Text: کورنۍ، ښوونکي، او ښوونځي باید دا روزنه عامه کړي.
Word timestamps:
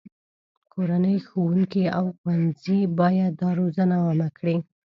کورنۍ، 0.73 1.17
ښوونکي، 1.27 1.83
او 1.97 2.05
ښوونځي 2.17 2.79
باید 2.99 3.31
دا 3.41 3.49
روزنه 3.59 3.95
عامه 4.05 4.29
کړي. 4.37 4.57